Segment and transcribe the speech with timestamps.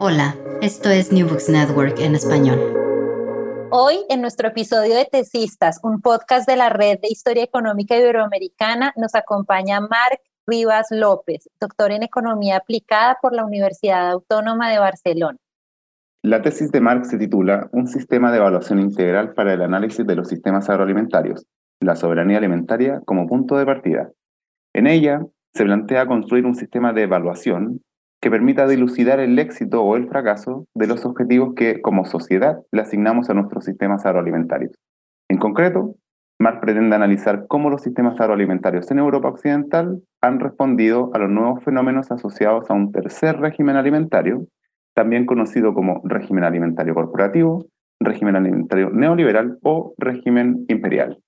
[0.00, 2.58] Hola, esto es New Books Network en español.
[3.70, 8.92] Hoy, en nuestro episodio de Tesistas, un podcast de la Red de Historia Económica Iberoamericana,
[8.96, 15.38] nos acompaña Marc Rivas López, doctor en Economía Aplicada por la Universidad Autónoma de Barcelona.
[16.22, 20.16] La tesis de Marc se titula Un sistema de evaluación integral para el análisis de
[20.16, 21.46] los sistemas agroalimentarios,
[21.80, 24.10] la soberanía alimentaria como punto de partida.
[24.74, 25.20] En ella
[25.54, 27.80] se plantea construir un sistema de evaluación
[28.24, 32.80] que permita dilucidar el éxito o el fracaso de los objetivos que, como sociedad, le
[32.80, 34.72] asignamos a nuestros sistemas agroalimentarios.
[35.28, 35.96] En concreto,
[36.40, 41.62] Marx pretende analizar cómo los sistemas agroalimentarios en Europa Occidental han respondido a los nuevos
[41.64, 44.46] fenómenos asociados a un tercer régimen alimentario,
[44.94, 47.66] también conocido como régimen alimentario corporativo,
[48.00, 51.18] régimen alimentario neoliberal o régimen imperial.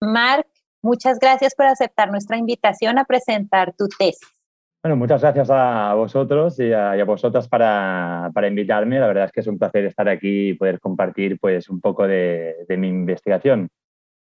[0.00, 0.46] Marc,
[0.80, 4.37] muchas gracias por aceptar nuestra invitación a presentar tu tesis.
[4.80, 9.00] Bueno, muchas gracias a vosotros y a, vosotras para, para, invitarme.
[9.00, 12.06] La verdad es que es un placer estar aquí y poder compartir pues, un poco
[12.06, 13.70] de, mi investigación.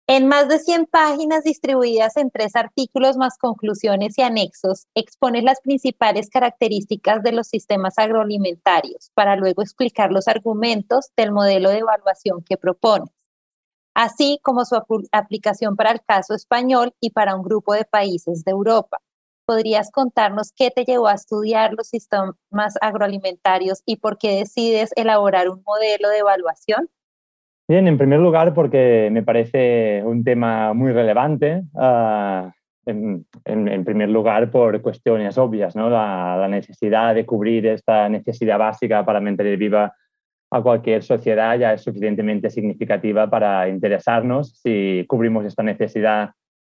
[0.06, 5.60] En más de 100 páginas distribuidas en tres artículos más conclusiones y anexos, expones las
[5.60, 12.42] principales características de los sistemas agroalimentarios para luego explicar los argumentos del modelo de evaluación
[12.42, 13.10] que propones,
[13.92, 14.80] así como su
[15.12, 18.96] aplicación para el caso español y para un grupo de países de Europa.
[19.48, 25.48] ¿Podrías contarnos qué te llevó a estudiar los sistemas agroalimentarios y por qué decides elaborar
[25.48, 26.90] un modelo de evaluación?
[27.66, 31.62] Bien, en primer lugar porque me parece un tema muy relevante.
[31.72, 32.50] Uh,
[32.84, 35.88] en, en, en, primer lugar por cuestiones obvias, ¿no?
[35.88, 39.94] La, la, necesidad de cubrir esta necesidad básica para mantener viva
[40.50, 46.32] a cualquier sociedad ya es suficientemente significativa para interesarnos si cubrimos esta necesidad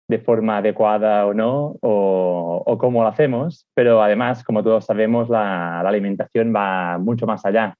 [0.08, 5.80] de forma adecuada o no, o, cómo lo hacemos, pero además, como todos sabemos, la,
[5.80, 7.76] alimentación va mucho más allá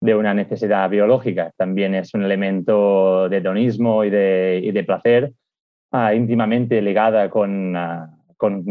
[0.00, 1.52] de una necesidad biológica.
[1.56, 5.32] También es un elemento de hedonismo y de, y de placer
[5.92, 8.06] uh, íntimamente ligada con, uh,
[8.36, 8.64] con,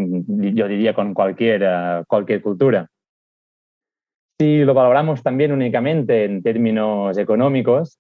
[0.56, 2.88] yo diría, con cualquier, uh, cualquier cultura.
[4.39, 8.00] Si lo valoramos también únicamente en términos económicos,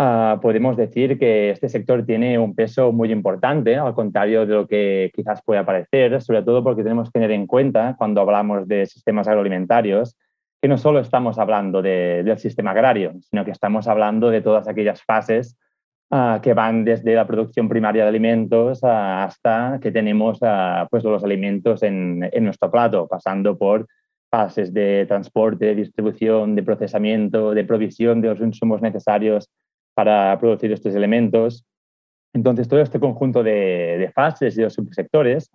[0.00, 4.68] Uh, podemos decir que este sector tiene un peso muy importante, al contrario de lo
[4.68, 8.86] que quizás pueda parecer, sobre todo porque tenemos que tener en cuenta cuando hablamos de
[8.86, 10.16] sistemas agroalimentarios
[10.62, 14.68] que no solo estamos hablando de, del sistema agrario, sino que estamos hablando de todas
[14.68, 15.58] aquellas fases
[16.10, 20.38] uh, que van desde la producción primaria de alimentos uh, hasta que tenemos
[20.90, 23.88] pues los alimentos en, en nuestro plato, pasando por
[24.30, 29.50] fases de transporte, de distribución, de procesamiento, de provisión de los insumos necesarios
[29.98, 31.66] para producir estos elementos.
[32.32, 35.50] Entonces, todo este conjunto de, fases y de subsectores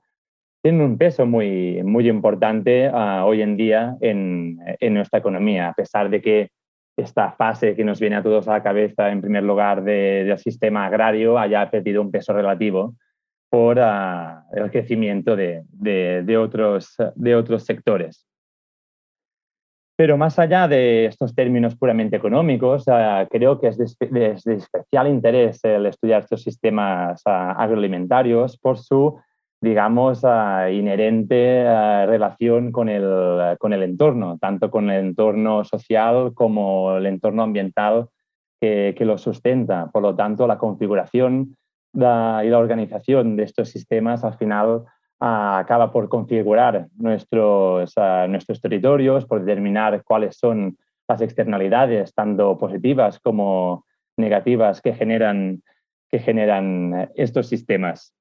[0.61, 4.59] tiene un peso muy, muy importante uh, hoy en día en,
[4.93, 6.49] nuestra economía, a pesar de que
[6.97, 10.37] esta fase que nos viene a todos a la cabeza, en primer lugar, de, del
[10.37, 12.95] sistema agrario, haya perdido un peso relativo
[13.49, 18.27] por uh, el crecimiento de, otros, de otros sectores.
[19.95, 25.07] Pero más allá de estos términos puramente económicos, uh, creo que es de, de, especial
[25.07, 29.19] interés el estudiar estos sistemas uh, agroalimentarios por su,
[29.61, 31.63] digamos, uh, inherente
[32.07, 38.07] relación con el, con el entorno, tanto con el entorno social como el entorno ambiental
[38.59, 39.91] que, que lo sustenta.
[39.91, 41.55] Por lo tanto, la configuración
[41.95, 44.85] y la organización de estos sistemas al final
[45.25, 47.93] acaba por configurar nuestros,
[48.27, 50.77] nuestros territorios, por determinar cuáles son
[51.07, 53.85] las externalidades, tanto positivas como
[54.17, 55.63] negativas, que generan,
[56.09, 58.13] que generan estos sistemas.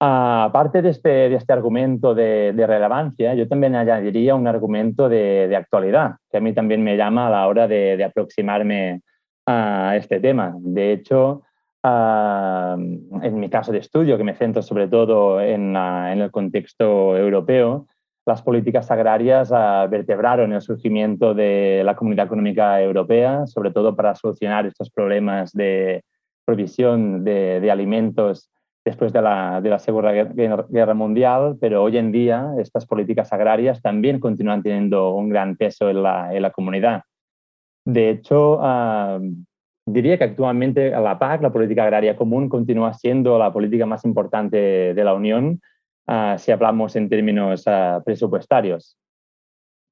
[0.00, 6.16] Aparte de este, de este argumento de, relevancia, yo también añadiría un argumento de, actualidad,
[6.30, 9.00] que a mí también me llama a la hora de, aproximarme
[9.46, 10.54] a este tema.
[10.58, 11.44] De hecho,
[11.86, 17.86] en mi caso de estudio, que me centro sobre todo en, el contexto europeo,
[18.26, 19.50] las políticas agrarias
[19.88, 26.02] vertebraron el surgimiento de la Comunidad Económica Europea, sobre todo para solucionar estos problemas de
[26.44, 28.50] provisión de alimentos
[28.86, 33.82] después de la, de la Segunda Guerra Mundial, pero hoy en día estas políticas agrarias
[33.82, 37.02] también continúan teniendo un gran peso en la, en la comunidad.
[37.84, 38.60] De hecho,
[39.86, 44.94] diría que actualmente la PAC, la Política Agraria Común, continúa siendo la política más importante
[44.94, 45.60] de la Unión
[46.08, 48.98] uh, si hablamos en términos uh, presupuestarios.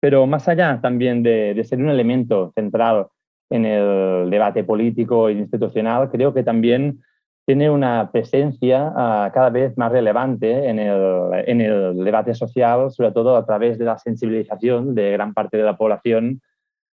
[0.00, 3.06] Pero más allá también de, de ser un elemento central
[3.50, 7.00] en el debate político e institucional, creo que también
[7.46, 13.44] tiene una presencia ah, cada vez más relevante en el, debate social, sobre todo a
[13.44, 16.40] través de la sensibilización de gran parte de la población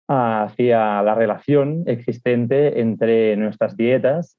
[0.07, 4.37] hacia la relación existente entre nuestras dietas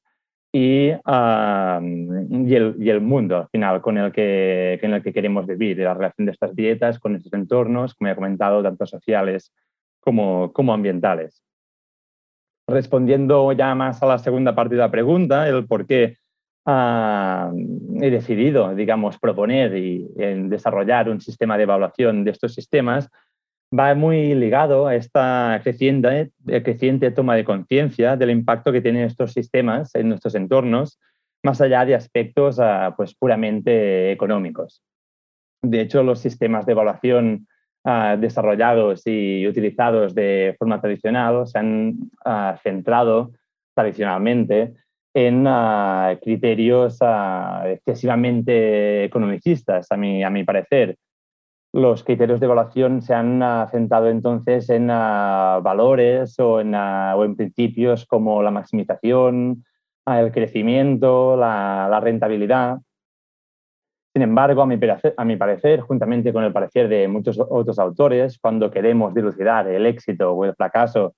[0.53, 5.79] y, ah, y, el, mundo al final con el, que, en el que queremos vivir,
[5.79, 9.53] la relación de estas dietas con estos entornos, como he comentado, tanto sociales
[10.01, 11.43] como, como ambientales.
[12.69, 16.17] Respondiendo ya más a la segunda parte de la pregunta, el por qué
[16.65, 17.53] ah,
[18.01, 20.09] he decidido, digamos, proponer y
[20.49, 23.11] desarrollar un sistema de evaluación de estos sistemas,
[23.77, 29.05] va muy ligado a esta creciente, eh, creciente toma de conciencia del impacto que tienen
[29.05, 30.99] estos sistemas en nuestros entornos,
[31.43, 34.83] más allá de aspectos ah, pues, puramente económicos.
[35.63, 37.47] De hecho, los sistemas de evaluación
[37.89, 43.31] Ah, desarrollados y utilizados de forma tradicional se han ah, centrado
[43.77, 44.75] tradicionalmente
[45.15, 45.47] en
[46.21, 46.99] criterios
[47.65, 50.97] excesivamente economicistas, a mi, a mi parecer.
[51.77, 58.07] Los criterios de evaluación se han centrado entonces en valores o en, o en, principios
[58.07, 59.65] como la maximización,
[60.07, 62.79] el crecimiento, la, la rentabilidad,
[64.17, 69.13] sin embargo, a mi, parecer, juntamente con el parecer de muchos otros autores, cuando queremos
[69.13, 71.15] dilucidar el éxito o el fracaso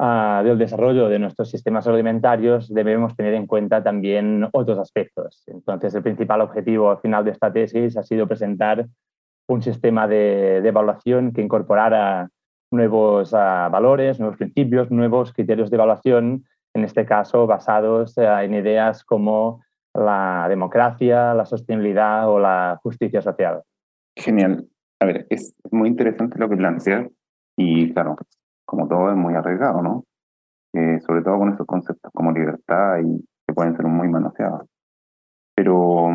[0.00, 5.44] ah, del desarrollo de nuestros sistemas alimentarios, debemos tener en cuenta también otros aspectos.
[5.46, 8.88] Entonces, el principal objetivo al final de esta tesis ha sido presentar
[9.48, 12.30] un sistema de, evaluación que incorporara
[12.70, 16.44] nuevos ah, valores, nuevos principios, nuevos criterios de evaluación,
[16.74, 19.62] en este caso basados ah, en ideas como
[19.94, 23.62] la democracia, la sostenibilidad o la justicia social.
[24.16, 24.66] Genial.
[25.00, 27.08] A ver, es muy interesante lo que planteas
[27.56, 28.16] y claro,
[28.64, 30.04] como todo es muy arriesgado, ¿no?
[30.74, 34.66] Eh, sobre todo con esos conceptos como libertad y que pueden ser muy manoseados.
[35.54, 36.08] Pero,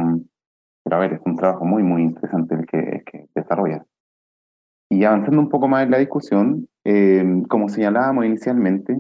[0.88, 3.86] pero a ver, es un trabajo muy, muy interesante el que, el desarrollas.
[4.90, 8.98] Y avanzando un poco más en la discusión, eh, como señalábamos inicialmente,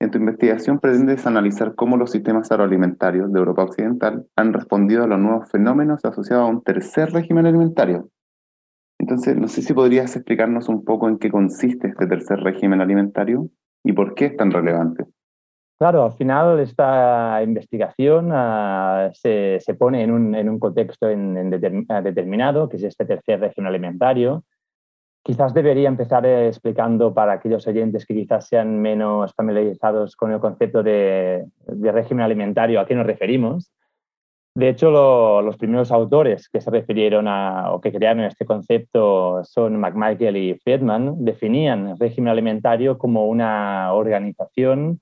[0.00, 5.06] en tu investigación pretendes analizar cómo los sistemas agroalimentarios de Europa Occidental han respondido a
[5.06, 8.10] los nuevos fenómenos asociados a un tercer régimen alimentario.
[9.00, 13.48] Entonces, no sé si podrías explicarnos un poco en qué consiste este tercer régimen alimentario
[13.82, 15.06] y por qué es tan relevante.
[15.78, 21.36] Claro, al final esta investigación uh, se, se, pone en un, en un contexto en,
[21.36, 24.44] en determinado, que es este tercer régimen alimentario,
[25.26, 30.38] Quizás debería empezar eh, explicando para aquellos oyentes que quizás sean menos familiarizados con el
[30.38, 33.72] concepto de, régimen alimentario a qué nos referimos.
[34.54, 34.90] De hecho,
[35.40, 40.58] los primeros autores que se refirieron a, o que crearon este concepto son McMichael y
[40.58, 45.00] Friedman, definían régimen alimentario como una organización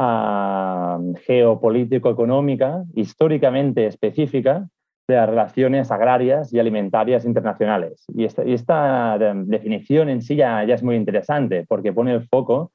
[0.00, 4.68] ah, geopolítico-económica históricamente específica
[5.08, 8.04] de las relaciones agrarias y alimentarias internacionales.
[8.14, 12.70] Y esta, definición en sí ya, es muy interesante porque pone el foco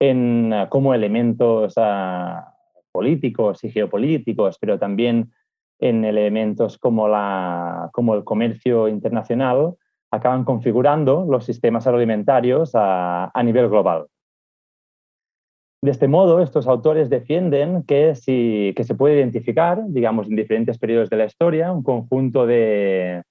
[0.00, 2.52] en ah, cómo elementos ah,
[2.90, 5.30] políticos y geopolíticos, pero también
[5.78, 9.74] en elementos como, la, como el comercio internacional,
[10.10, 14.06] acaban configurando los sistemas agroalimentarios a nivel global.
[15.82, 20.78] De este modo, estos autores defienden que, si, que se puede identificar, digamos, en diferentes
[20.78, 23.22] periodos de la historia, un conjunto de,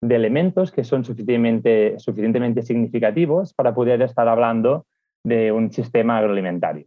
[0.00, 4.86] de elementos que son suficientemente, suficientemente significativos para poder estar hablando
[5.24, 6.86] de un sistema agroalimentario.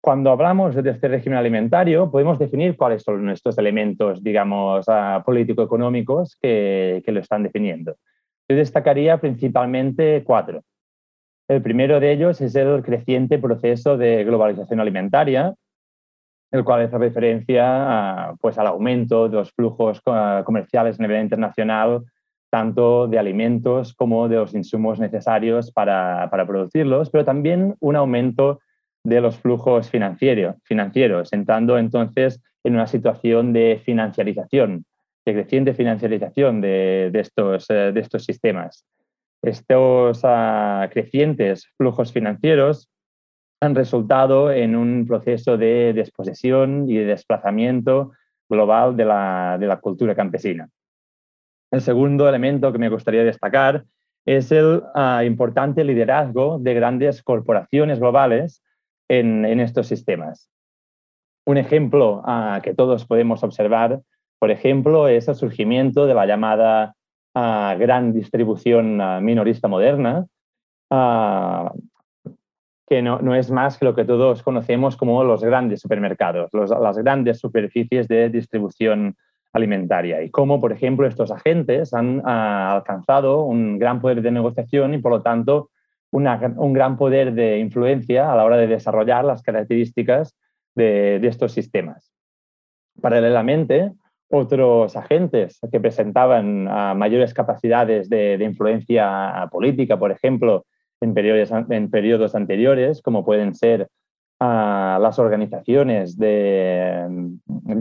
[0.00, 6.36] Cuando hablamos de este régimen alimentario, podemos definir cuáles son nuestros elementos, digamos, ah, político-económicos
[6.40, 7.96] que, que lo están definiendo.
[8.48, 10.62] Yo destacaría principalmente cuatro.
[11.48, 15.54] El primero de ellos es el creciente proceso de globalización alimentaria,
[16.50, 20.02] el cual hace referencia pues, al aumento de los flujos
[20.44, 22.04] comerciales a nivel internacional,
[22.50, 28.60] tanto de alimentos como de los insumos necesarios para, producirlos, pero también un aumento
[29.02, 34.84] de los flujos financieros, financieros, entrando entonces en una situación de financiarización,
[35.24, 38.84] de creciente financiarización de, eh, de estos sistemas.
[39.42, 42.90] Estos ah, crecientes flujos financieros
[43.60, 48.12] han resultado en un proceso de desposesión y de desplazamiento
[48.48, 50.68] global de la, cultura campesina.
[51.70, 53.84] El segundo elemento que me gustaría destacar
[54.26, 58.62] es el ah, importante liderazgo de grandes corporaciones globales
[59.08, 60.50] en, estos sistemas.
[61.46, 64.00] Un ejemplo ah, que todos podemos observar,
[64.38, 66.94] por ejemplo, es el surgimiento de la llamada
[67.38, 70.26] ah, gran distribución minorista moderna,
[72.88, 77.38] que no, es más que lo que todos conocemos como los grandes supermercados, las grandes
[77.38, 79.14] superficies de distribución
[79.52, 84.98] alimentaria y cómo, por ejemplo, estos agentes han alcanzado un gran poder de negociación y,
[84.98, 85.70] por lo tanto,
[86.10, 90.34] un gran poder de influencia a la hora de desarrollar las características
[90.74, 92.12] de, estos sistemas.
[93.00, 93.92] Paralelamente,
[94.30, 100.66] otros agentes que presentaban ah, mayores capacidades de, influencia política, por ejemplo,
[101.00, 103.88] en periodos, anteriores, como pueden ser
[104.40, 107.30] ah, las organizaciones de,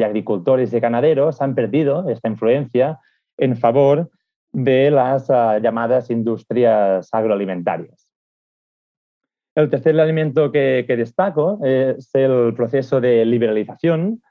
[0.03, 2.99] agricultores y ganaderos, han perdido esta influencia
[3.37, 4.09] en favor
[4.53, 8.07] de las ah, llamadas industrias agroalimentarias.
[9.55, 14.21] El tercer elemento que, destaco es el proceso de liberalización,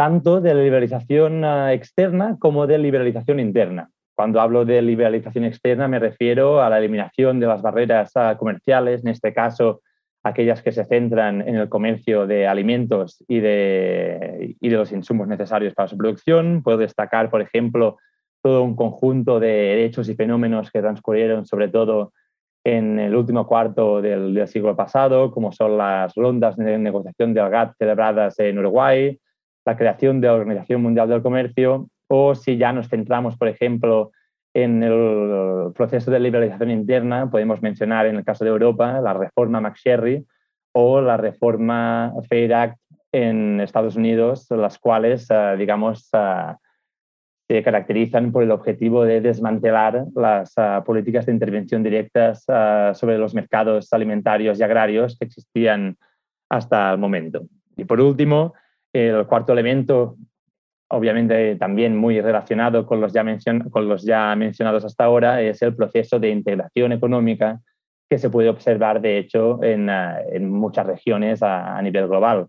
[0.00, 3.90] tanto de liberalización ah, externa como de liberalización interna.
[4.16, 9.02] Cuando hablo de liberalización externa me refiero a la eliminación de las barreras ah, comerciales,
[9.02, 9.82] en este caso
[10.22, 15.28] aquellas que se centran en el comercio de alimentos y de, y de los insumos
[15.28, 16.62] necesarios para su producción.
[16.62, 17.98] Puedo destacar, por ejemplo,
[18.42, 22.14] todo un conjunto de hechos y fenómenos que transcurrieron sobre todo
[22.64, 27.50] en el último cuarto del, del, siglo pasado, como son las rondas de negociación del
[27.50, 29.20] GATT celebradas en Uruguay,
[29.64, 34.10] la creación de la Organización Mundial del Comercio o si ya nos centramos, por ejemplo,
[34.52, 39.60] en el proceso de liberalización interna, podemos mencionar en el caso de Europa la reforma
[39.60, 40.26] McSherry
[40.72, 42.78] o la reforma Fair Act
[43.12, 46.54] en Estados Unidos, las cuales, eh, digamos, eh,
[47.48, 53.34] se caracterizan por el objetivo de desmantelar las eh, políticas de intervención directas sobre los
[53.34, 55.96] mercados alimentarios y agrarios que existían
[56.48, 57.42] hasta el momento.
[57.76, 58.54] Y por último,
[58.92, 60.16] el cuarto elemento
[60.92, 66.92] obviamente también muy relacionado con los, ya mencionados hasta ahora, es el proceso de integración
[66.92, 67.60] económica
[68.08, 72.48] que se puede observar, de hecho, en, eh, muchas regiones a, nivel global.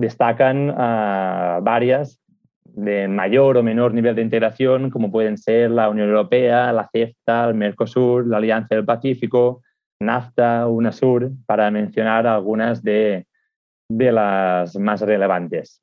[0.00, 2.20] Destacan uh, varias
[2.64, 7.48] de mayor o menor nivel de integración, como pueden ser la Unión Europea, la CEFTA,
[7.48, 9.62] el Mercosur, la Alianza del Pacífico,
[10.00, 13.26] NAFTA, UNASUR, para mencionar algunas de,
[13.90, 15.82] de las más relevantes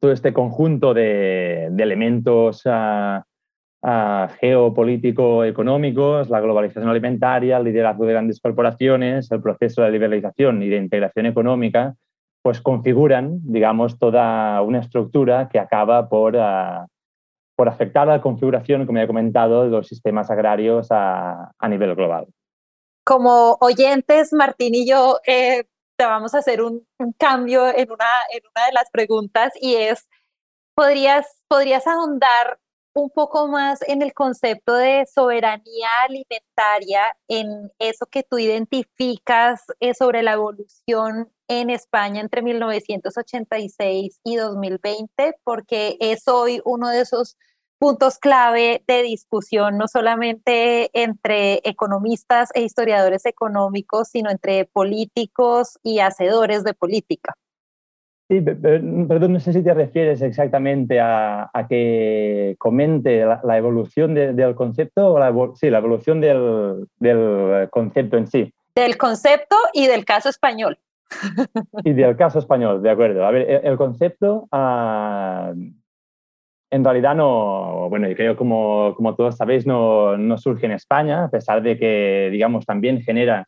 [0.00, 3.22] todo este conjunto de, elementos ah,
[4.40, 10.78] geopolítico-económicos, la globalización alimentaria, el liderazgo de grandes corporaciones, el proceso de liberalización y de
[10.78, 11.94] integración económica,
[12.42, 16.36] pues configuran, digamos, toda una estructura que acaba por,
[17.54, 21.94] por afectar a la configuración, como ya he comentado, de los sistemas agrarios a, nivel
[21.94, 22.26] global.
[23.04, 25.64] Como oyentes, Martín y yo eh,
[26.06, 26.86] vamos a hacer un,
[27.18, 30.08] cambio en una, en una de las preguntas y es,
[30.74, 32.58] ¿podrías, ¿podrías ahondar
[32.92, 39.94] un poco más en el concepto de soberanía alimentaria, en eso que tú identificas eh,
[39.94, 47.36] sobre la evolución en España entre 1986 y 2020, porque es hoy uno de esos
[47.80, 56.00] puntos clave de discusión, no solamente entre economistas e historiadores económicos, sino entre políticos y
[56.00, 57.34] hacedores de política.
[58.28, 65.14] Sí, perdón, no sé si te refieres exactamente a, que comente la, evolución del concepto
[65.14, 66.86] o la, sí, la evolución del,
[67.70, 68.54] concepto en sí.
[68.74, 70.78] Del concepto y del caso español.
[71.82, 73.24] Y del caso español, de acuerdo.
[73.24, 75.52] A ver, el, concepto, ah,
[76.70, 81.24] en realidad no, bueno, y creo como, como todos sabéis, no, no, surge en España,
[81.24, 83.46] a pesar de que, digamos, también genera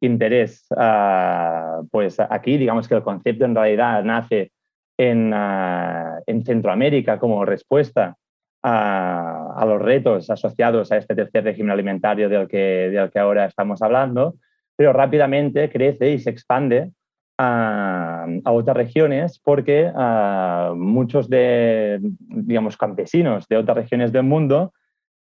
[0.00, 4.50] interés, ah, pues aquí, digamos que el concepto en realidad nace
[4.98, 8.16] en, ah, en Centroamérica como respuesta
[8.62, 13.46] a, a, los retos asociados a este tercer régimen alimentario del que, del que ahora
[13.46, 14.34] estamos hablando,
[14.76, 16.90] pero rápidamente crece y se expande
[17.38, 19.92] a, otras regiones porque
[20.76, 24.72] muchos de, digamos, campesinos de otras regiones del mundo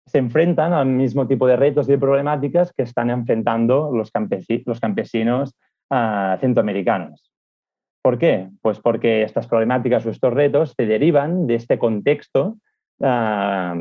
[0.05, 4.11] se enfrentan al mismo tipo de retos y problemáticas que están enfrentando los,
[4.65, 5.55] los campesinos
[6.39, 7.31] centroamericanos.
[8.03, 8.49] ¿Por qué?
[8.61, 12.57] Pues porque estas problemáticas o estos retos se derivan de este contexto
[13.01, 13.75] Ah,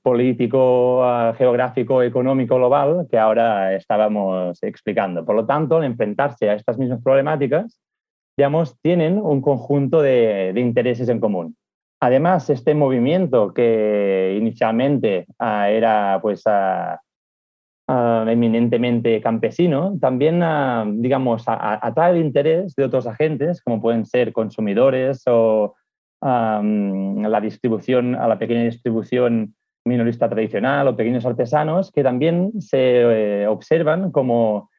[0.00, 5.24] político, ah, geográfico, económico, global que ahora estábamos explicando.
[5.24, 7.80] Por lo tanto, al enfrentarse a estas mismas problemáticas,
[8.36, 11.56] digamos, tienen un conjunto de, intereses en común.
[12.00, 16.44] Además, este movimiento que inicialmente ah, era pues,
[17.88, 20.40] eminentemente campesino, también,
[21.02, 25.74] digamos, atrae el interés de otros agentes, como pueden ser consumidores o
[26.22, 32.78] la distribución, a la pequeña distribución minorista tradicional o pequeños artesanos que también se
[33.42, 34.70] eh, observan como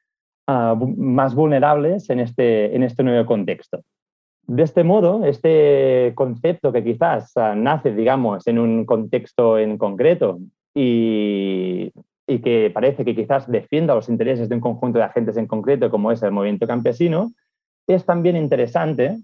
[0.47, 3.81] ah, más vulnerables en este, en este nuevo contexto.
[4.47, 10.39] De este modo, este concepto que quizás ah, nace, digamos, en un contexto en concreto
[10.73, 11.91] y,
[12.27, 15.89] y, que parece que quizás defienda los intereses de un conjunto de agentes en concreto,
[15.89, 17.31] como es el movimiento campesino,
[17.87, 19.17] es también interesante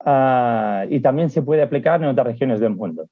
[0.00, 3.08] Ah, y también se puede aplicar en otras regiones del mundo.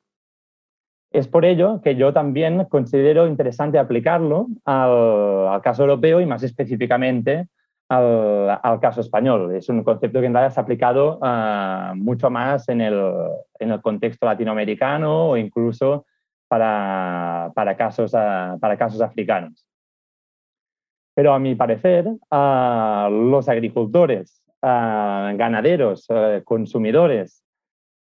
[1.10, 7.48] Es por ello que yo también considero interesante aplicarlo al, caso europeo y más específicamente
[7.88, 9.54] al, caso español.
[9.54, 12.98] Es un concepto que en realidad se ha aplicado ah, mucho más en el,
[13.58, 16.06] en el, contexto latinoamericano o incluso
[16.48, 19.66] para, para casos, ah, para casos africanos.
[21.14, 26.06] Pero a mi parecer, los agricultores ganaderos,
[26.44, 27.42] consumidores,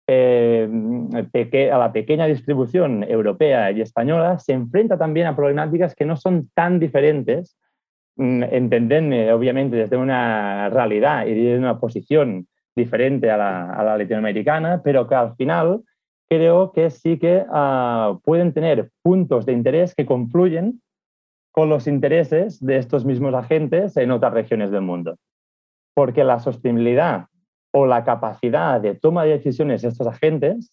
[0.07, 0.69] eh,
[1.71, 6.49] a la pequeña distribución europea y española, se enfrenta también a problemáticas que no son
[6.53, 7.57] tan diferentes,
[8.17, 15.07] mm, entenderme obviamente desde una realidad y desde una posición diferente a la, latinoamericana, pero
[15.07, 15.81] que al final
[16.29, 20.81] creo que sí que ah, pueden tener puntos de interés que confluyen
[21.51, 25.17] con los intereses de estos mismos agentes en otras regiones del mundo
[25.95, 27.25] porque la sostenibilidad
[27.73, 30.71] o la capacidad de toma de decisiones de estos agentes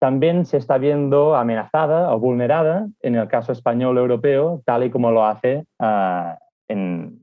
[0.00, 5.12] también se está viendo amenazada o vulnerada en el caso español europeo, tal y como
[5.12, 7.20] lo hace ah, en,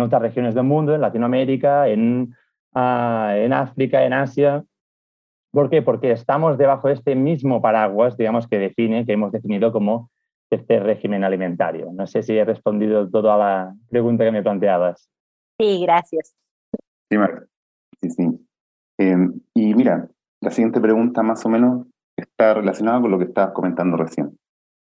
[0.00, 2.34] otras regiones del mundo, en Latinoamérica, en,
[2.72, 4.64] ah, en África, en Asia.
[5.52, 5.82] ¿Por qué?
[5.82, 10.08] Porque estamos debajo de este mismo paraguas, digamos, que define, que hemos definido como
[10.50, 11.90] este régimen alimentario.
[11.92, 15.11] No sé si he respondido todo a la pregunta que me planteabas.
[15.62, 16.34] Sí, gracias.
[17.08, 17.16] Sí,
[18.00, 18.48] Sí, sí.
[18.98, 20.08] Em, y mira,
[20.40, 24.36] la siguiente pregunta más o menos está relacionada con lo que estabas comentando recién.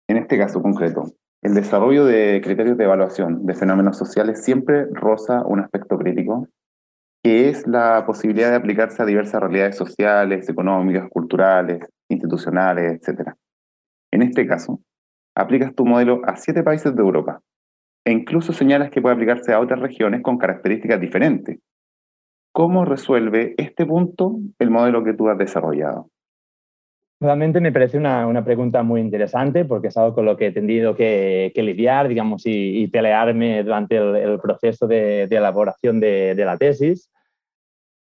[0.08, 1.04] En este caso concreto,
[1.42, 6.48] el desarrollo de criterios de evaluación de fenómenos sociales siempre roza un aspecto crítico,
[7.22, 13.34] que es la posibilidad de aplicarse a diversas realidades sociales, económicas, culturales, institucionales, etc.
[14.14, 14.80] En este caso,
[15.36, 17.42] aplicas tu modelo a siete países de Europa,
[18.06, 21.60] e incluso señalas que puede aplicarse a otras regiones con características diferentes.
[22.52, 26.10] ¿Cómo resuelve este punto el modelo que tú has desarrollado?
[27.20, 30.52] Realmente me parece una, una pregunta muy interesante porque es algo con lo que he
[30.52, 37.10] tenido que, lidiar, digamos, y, pelearme durante el, proceso de, elaboración de, la tesis.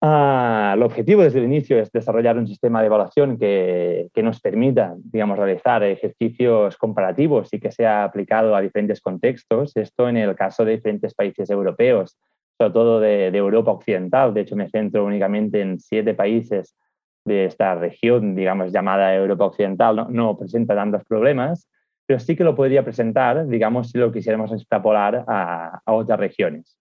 [0.00, 4.40] Ah, el objetivo desde el inicio es desarrollar un sistema de evaluación que, que, nos
[4.40, 9.76] permita, digamos, realizar ejercicios comparativos y que sea aplicado a diferentes contextos.
[9.76, 12.16] Esto en el caso de diferentes países europeos,
[12.56, 14.32] sobre todo de, Europa Occidental.
[14.34, 16.76] De hecho, me centro únicamente en siete países
[17.24, 19.96] de esta región, digamos, llamada Europa Occidental.
[19.96, 21.68] No, no presenta tantos problemas,
[22.06, 26.78] pero sí que lo podría presentar, digamos, si lo quisiéramos extrapolar a, a otras regiones.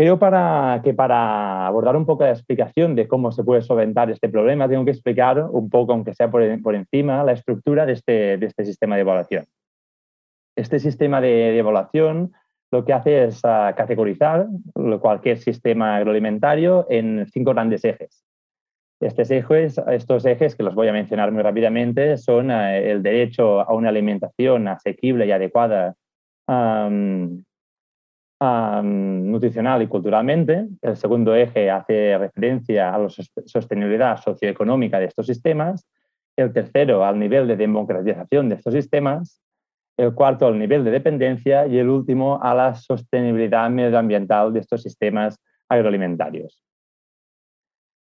[0.00, 4.30] Creo para, que para abordar un poco la explicación de cómo se puede solventar este
[4.30, 8.46] problema, tengo que explicar un poco, aunque sea por, encima, la estructura de este, de
[8.46, 9.44] este, sistema de evaluación.
[10.56, 12.32] Este sistema de, evaluación
[12.70, 14.46] lo que hace es ah, categorizar
[15.02, 18.24] cualquier sistema agroalimentario en cinco grandes ejes.
[19.02, 23.60] Estos ejes, estos ejes, que los voy a mencionar muy rápidamente, son ah, el derecho
[23.60, 25.94] a una alimentación asequible y adecuada
[28.40, 30.66] nutricional y culturalmente.
[30.80, 33.08] El segundo eje hace referencia a la
[33.46, 35.86] sostenibilidad socioeconómica de estos sistemas.
[36.36, 39.42] El tercero, al nivel de democratización de estos sistemas.
[39.98, 41.66] El cuarto, al nivel de dependencia.
[41.66, 46.62] Y el último, a la sostenibilidad medioambiental de estos sistemas agroalimentarios.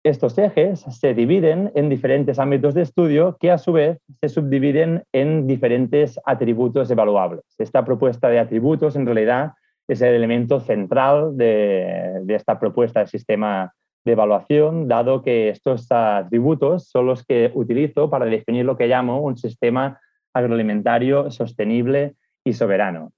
[0.03, 5.03] Estos ejes se dividen en diferentes ámbitos de estudio que a su vez se subdividen
[5.11, 7.43] en diferentes atributos evaluables.
[7.57, 9.53] Esta propuesta de atributos en realidad
[9.87, 16.89] es el elemento central de, esta propuesta de sistema de evaluación, dado que estos atributos
[16.89, 19.99] son los que utilizo para definir lo que llamo un sistema
[20.33, 23.11] agroalimentario sostenible y soberano.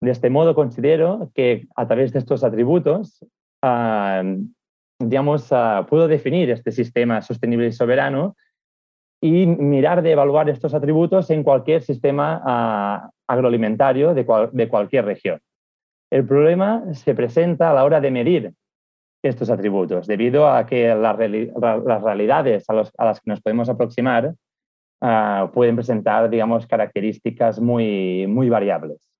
[0.00, 3.24] De este modo, considero que a través de estos atributos,
[3.62, 4.22] ah,
[5.00, 8.36] digamos, ah, puedo definir este sistema sostenible y soberano
[9.20, 14.26] y mirar de evaluar estos atributos en cualquier sistema ah, agroalimentario de,
[14.68, 15.40] cualquier región.
[16.14, 18.52] El problema se presenta a la hora de medir
[19.20, 22.74] estos atributos, debido a que las, realidades a,
[23.04, 24.32] las que nos podemos aproximar
[25.52, 29.10] pueden presentar, digamos, características muy, muy variables.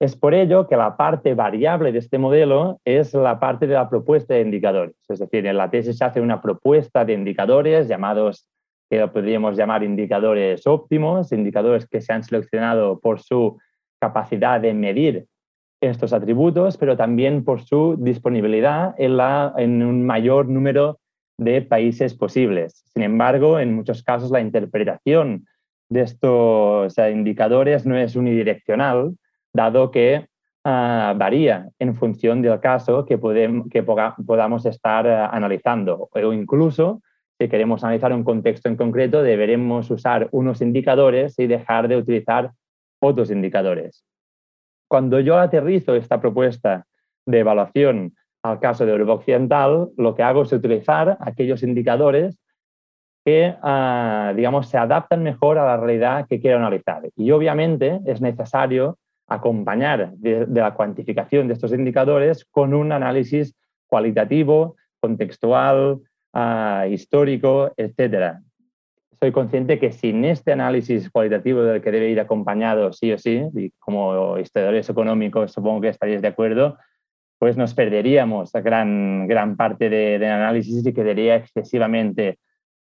[0.00, 3.90] Es por ello que la parte variable de este modelo es la parte de la
[3.90, 4.96] propuesta de indicadores.
[5.06, 8.48] Es decir, en la tesis se hace una propuesta de indicadores llamados,
[8.88, 13.58] que podríamos llamar indicadores óptimos, indicadores que se han seleccionado por su
[14.00, 15.26] capacidad de medir
[15.80, 20.98] estos atributos, pero también por su disponibilidad en, un mayor número
[21.38, 22.82] de países posibles.
[22.92, 25.46] Sin embargo, en muchos casos la interpretación
[25.88, 29.16] de estos indicadores no es unidireccional,
[29.52, 30.26] dado que
[30.64, 36.08] ah, varía en función del caso que, podamos estar ah, analizando.
[36.12, 37.00] O incluso,
[37.38, 42.52] si queremos analizar un contexto en concreto, deberemos usar unos indicadores y dejar de utilizar
[43.00, 44.04] otros indicadores.
[44.90, 46.84] Cuando yo aterrizo esta propuesta
[47.24, 52.36] de evaluación al caso de Europa Occidental, lo que hago es utilizar aquellos indicadores
[53.24, 57.08] que, ah, digamos, se adaptan mejor a la realidad que quiero analizar.
[57.14, 58.98] Y obviamente es necesario
[59.28, 63.54] acompañar de, la cuantificación de estos indicadores con un análisis
[63.86, 66.00] cualitativo, contextual,
[66.32, 68.40] ah, histórico, etc.
[69.22, 73.44] Soy consciente que sin este análisis cualitativo del que debe ir acompañado sí o sí,
[73.54, 76.78] y como historiadores económicos supongo que estaréis de acuerdo,
[77.38, 82.38] pues nos perderíamos gran, gran parte del análisis y quedaría excesivamente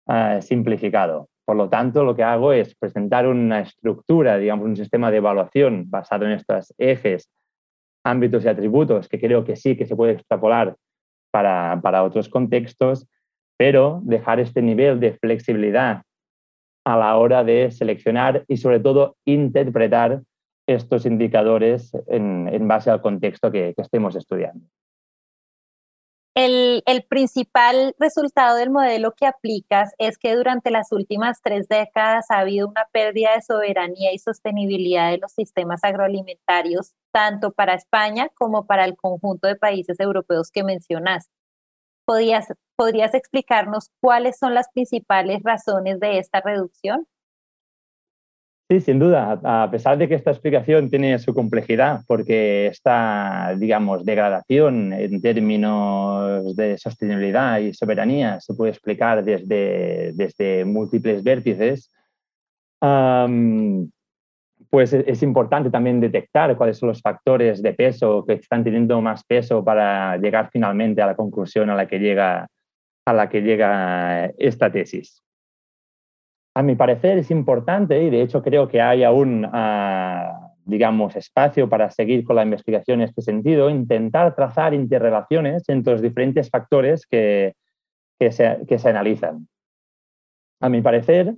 [0.07, 1.27] ah, simplificado.
[1.43, 5.89] Por lo tanto, lo que hago es presentar una estructura, digamos, un sistema de evaluación
[5.89, 7.29] basado en estos ejes,
[8.05, 10.77] ámbitos y atributos que creo que sí que se puede extrapolar
[11.31, 13.09] para, para otros contextos,
[13.57, 16.03] pero dejar este nivel de flexibilidad
[16.89, 20.21] a la hora de seleccionar y sobre todo interpretar
[20.67, 24.65] estos indicadores en, base al contexto que estemos estudiando.
[26.41, 32.39] El, principal resultado del modelo que aplicas es que durante las últimas tres décadas ha
[32.39, 38.65] habido una pérdida de soberanía y sostenibilidad de los sistemas agroalimentarios, tanto para España como
[38.67, 41.38] para el conjunto de países europeos que mencionaste.
[42.09, 47.05] ¿Podrías, ¿Podrías explicarnos cuáles son las principales razones de esta reducción?
[48.67, 54.05] Sí, sin duda, a pesar de que esta explicación tiene su complejidad, porque esta, digamos,
[54.05, 61.91] degradación en términos de sostenibilidad y soberanía se puede explicar desde, desde múltiples vértices,
[64.69, 69.23] pues es importante también detectar cuáles son los factores de peso que están teniendo más
[69.23, 72.47] peso para llegar finalmente a la conclusión a la que llega,
[73.05, 75.23] a la que llega esta tesis
[76.59, 81.69] a mi parecer es importante y de hecho creo que hay aún, ah, digamos, espacio
[81.69, 87.05] para seguir con la investigación en este sentido, intentar trazar interrelaciones entre los diferentes factores
[87.05, 87.53] que,
[88.19, 89.47] que, se, que se analizan.
[90.59, 91.33] A mi parecer,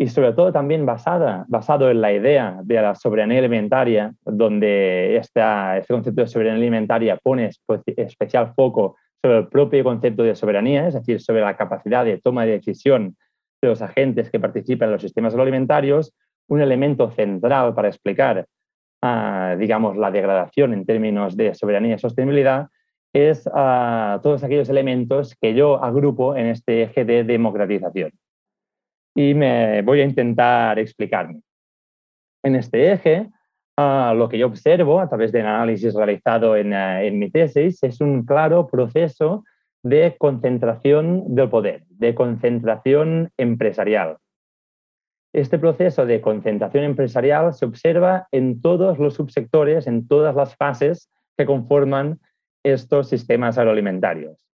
[0.00, 5.76] y sobre todo también basada, basado en la idea de la soberanía alimentaria, donde esta,
[5.76, 7.50] este concepto de soberanía alimentaria pone
[7.98, 12.46] especial foco sobre el propio concepto de soberanía, es decir, sobre la capacidad de toma
[12.46, 13.14] de decisión
[13.60, 16.14] de los agentes que participan en los sistemas agroalimentarios,
[16.48, 18.46] un elemento central para explicar,
[19.02, 22.68] ah, digamos, la degradación en términos de soberanía y sostenibilidad
[23.12, 28.12] es ah, todos aquellos elementos que yo agrupo en este eje de democratización.
[29.14, 31.40] Y me voy a intentar explicarme.
[32.42, 33.28] En este eje,
[33.76, 38.00] ah, lo que yo observo a través del análisis realizado en, en mi tesis es
[38.00, 39.44] un claro proceso
[39.82, 44.18] de concentración del poder, de concentración empresarial.
[45.32, 51.08] Este proceso de concentración empresarial se observa en todos los subsectores, en todas las fases
[51.38, 52.18] que conforman
[52.64, 54.49] estos sistemas agroalimentarios.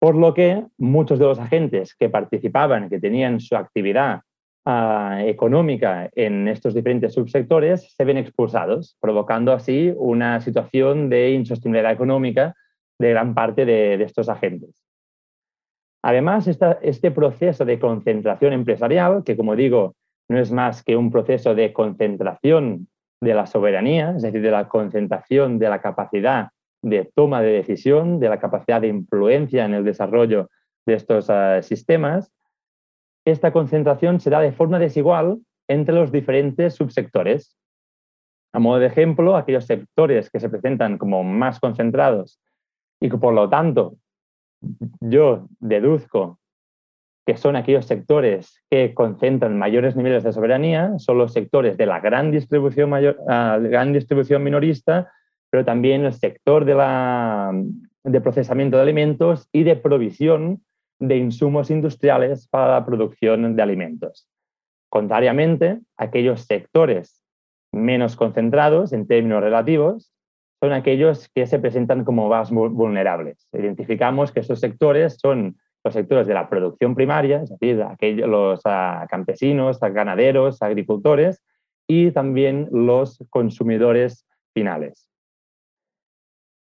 [0.00, 4.22] Por lo que muchos de los agentes que participaban, que tenían su actividad
[4.64, 11.92] ah, económica en estos diferentes subsectores, se ven expulsados, provocando así una situación de insostenibilidad
[11.92, 12.54] económica
[12.98, 14.82] de gran parte de, estos agentes.
[16.02, 19.96] Además, este proceso de concentración empresarial, que como digo,
[20.30, 22.88] no es más que un proceso de concentración
[23.20, 26.48] de la soberanía, es decir, de la concentración de la capacidad
[26.82, 30.48] de toma de decisión, de la capacidad de influencia en el desarrollo
[30.86, 32.32] de estos uh, sistemas,
[33.24, 35.38] esta concentración se da de forma desigual
[35.68, 37.56] entre los diferentes subsectores.
[38.52, 42.40] A modo de ejemplo, aquellos sectores que se presentan como más concentrados
[43.00, 43.96] y que por lo tanto
[45.00, 46.38] yo deduzco
[47.26, 52.00] que son aquellos sectores que concentran mayores niveles de soberanía, son los sectores de la
[52.00, 55.12] gran distribución, mayor, uh, gran distribución minorista,
[55.50, 57.52] pero también el sector de, la,
[58.04, 60.62] de procesamiento de alimentos y de provisión
[61.00, 64.28] de insumos industriales para la producción de alimentos.
[64.90, 67.24] Contrariamente, aquellos sectores
[67.72, 70.12] menos concentrados en términos relativos
[70.62, 73.48] son aquellos que se presentan como más vulnerables.
[73.52, 78.60] Identificamos que esos sectores son los sectores de la producción primaria, es decir, aquellos, los
[78.66, 81.42] uh, campesinos, ganaderos, agricultores
[81.88, 85.09] y también los consumidores finales.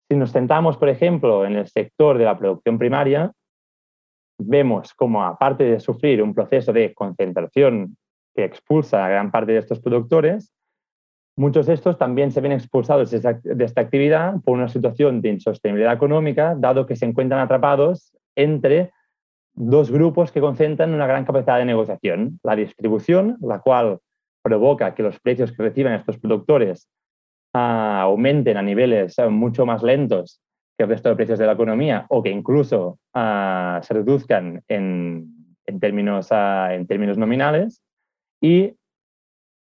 [0.08, 3.32] Si nos centramos, por ejemplo, en el sector de la producción primaria,
[4.38, 7.96] vemos como aparte de sufrir un proceso de concentración
[8.34, 10.52] que expulsa a gran parte de estos productores,
[11.36, 15.94] muchos de estos también se ven expulsados de esta actividad por una situación de insostenibilidad
[15.94, 18.92] económica, dado que se encuentran atrapados entre
[19.54, 22.40] dos grupos que concentran una gran capacidad de negociación.
[22.42, 24.00] La distribución, la cual
[24.42, 26.88] provoca que los precios que reciben estos productores
[27.54, 30.40] uh, aumenten a niveles mucho más lentos
[30.76, 35.80] que el resto de precios de la economía o que incluso se reduzcan en, en,
[35.80, 37.80] términos, en términos nominales.
[38.40, 38.74] Y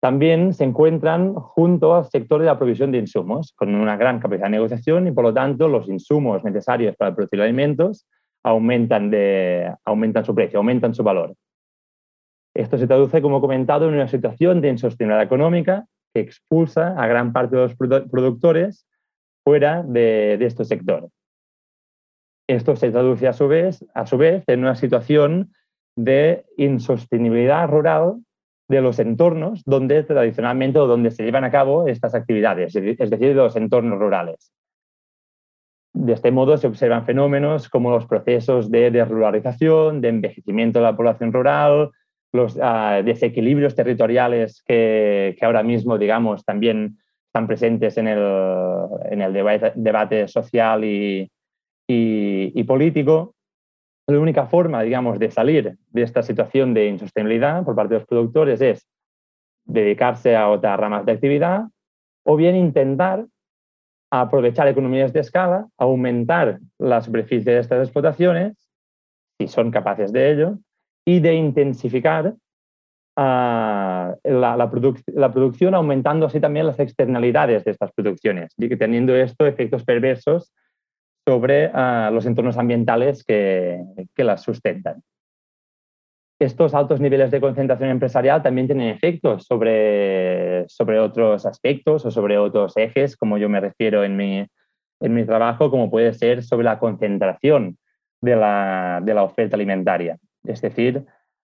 [0.02, 4.46] también se encuentran junto al sector de la provisión de insumos, con una gran capacidad
[4.46, 8.06] de negociación y por lo tanto los insumos necesarios para producir alimentos
[8.42, 11.34] aumentan, de, aumentan su precio, aumentan su valor.
[12.54, 17.32] Esto se traduce, como comentado, en una situación de insostenibilidad económica que expulsa a gran
[17.32, 18.86] parte de los productores
[19.44, 21.08] fuera de, de este sector.
[22.48, 25.52] Esto se traduce a su, vez, a su vez en una situación
[25.96, 28.16] de insostenibilidad rural
[28.68, 33.28] de los entornos donde tradicionalmente o donde se llevan a cabo estas actividades, es decir,
[33.28, 34.52] de los entornos rurales.
[35.94, 40.96] De este modo se observan fenómenos como los procesos de desruralización, de envejecimiento de la
[40.96, 41.90] población rural,
[42.32, 49.32] los uh, desequilibrios territoriales que, ahora mismo, digamos, también están presentes en el,
[49.76, 51.30] debate, social y,
[51.86, 53.34] y, político.
[54.06, 58.08] La única forma, digamos, de salir de esta situación de insostenibilidad por parte de los
[58.08, 58.86] productores es
[59.64, 61.64] dedicarse a otras ramas de actividad
[62.24, 63.26] o bien intentar
[64.10, 68.68] aprovechar economías de escala, aumentar la superficie de estas explotaciones,
[69.38, 70.58] si son capaces de ello,
[71.04, 72.34] y de intensificar uh,
[73.16, 74.14] la,
[74.56, 79.46] la, produ la, producción, aumentando así también las externalidades de estas producciones, y teniendo esto
[79.46, 80.52] efectos perversos
[81.26, 83.80] sobre uh, los entornos ambientales que,
[84.14, 85.02] que las sustentan
[86.44, 92.38] estos altos niveles de concentración empresarial también tienen efectos sobre, sobre otros aspectos o sobre
[92.38, 94.46] otros ejes, como yo me refiero en mi,
[95.00, 97.78] en mi trabajo, como puede ser sobre la concentración
[98.20, 100.18] de la, de la oferta alimentaria.
[100.44, 101.04] Es decir,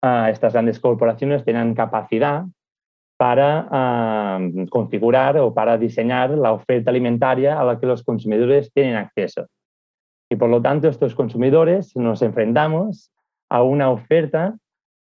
[0.03, 2.45] uh, estas grandes corporaciones tienen capacidad
[3.17, 8.97] para uh, configurar o para diseñar la oferta alimentaria a la que los consumidores tienen
[8.97, 9.47] acceso.
[10.31, 13.11] Y por lo tanto, estos consumidores nos enfrentamos
[13.51, 14.57] a una oferta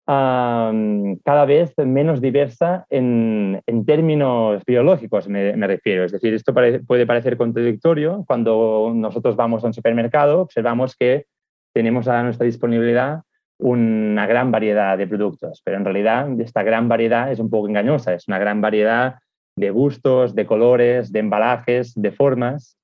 [0.07, 6.03] um, cada vez menos diversa en, en términos biológicos, me, refiero.
[6.03, 8.23] Es decir, esto puede parecer contradictorio.
[8.27, 11.25] Cuando nosotros vamos a un supermercado, observamos que
[11.73, 13.21] tenemos a nuestra disponibilidad
[13.63, 18.13] una gran variedad de productos, pero en realidad esta gran variedad es un poco engañosa,
[18.13, 19.15] es una gran variedad
[19.55, 22.77] de gustos, de colores, de embalajes, de formas,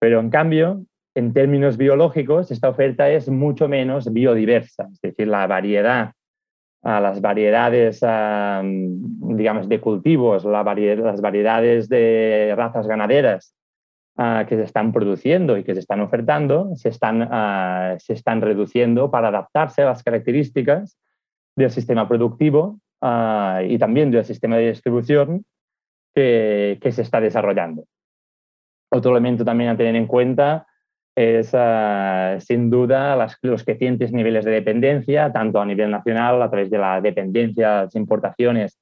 [0.00, 0.84] pero en cambio,
[1.14, 6.12] en términos biológicos, esta oferta es mucho menos biodiversa, es decir, la variedad
[6.82, 13.54] las variedades, digamos, de cultivos, las variedades de razas ganaderas
[14.20, 18.40] uh, que se están produciendo y que se están ofertando, se están, uh, se están
[18.42, 20.98] reduciendo para adaptarse a las características
[21.56, 25.44] del sistema productivo uh, y también del sistema de distribución
[26.14, 27.84] que, se está desarrollando.
[28.92, 30.66] Otro elemento también a tener en cuenta
[31.16, 31.54] es
[32.44, 36.78] sin duda las, los crecientes niveles de dependencia, tanto a nivel nacional a través de
[36.78, 38.78] la dependencia, las importaciones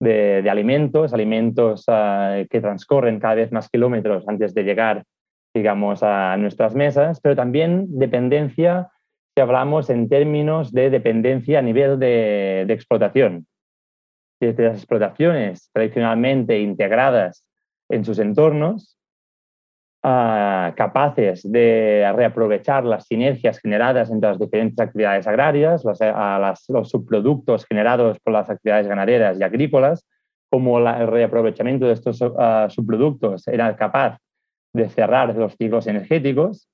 [0.00, 5.04] de, alimentos, alimentos uh, que transcorren cada vez más kilómetros antes de llegar,
[5.54, 8.90] digamos, a nuestras mesas, pero también dependencia
[9.34, 13.46] si hablamos en términos de dependencia a nivel de, de explotación.
[14.40, 17.44] desde las explotaciones tradicionalmente integradas
[17.88, 18.93] en sus entornos,
[20.04, 28.34] capaces de reaprovechar las sinergias generadas entre las diferentes actividades agrarias, los, subproductos generados por
[28.34, 30.06] las actividades ganaderas y agrícolas,
[30.50, 34.18] como el reaprovechamiento de estos subproductos era capaz
[34.74, 36.68] de cerrar los ciclos energéticos.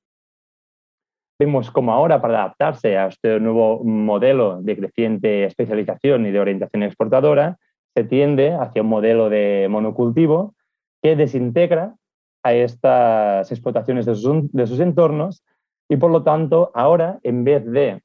[1.38, 6.82] Vemos como ahora, para adaptarse a este nuevo modelo de creciente especialización y de orientación
[6.82, 7.58] exportadora,
[7.94, 10.54] se tiende hacia un modelo de monocultivo
[11.00, 11.94] que desintegra
[12.42, 15.42] a estas explotaciones de sus, entornos
[15.88, 18.02] y por lo tanto ahora en vez de